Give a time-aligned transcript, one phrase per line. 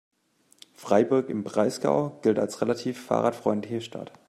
[0.73, 4.11] Freiburg im Breisgau gilt als relativ fahrradfreundliche Stadt.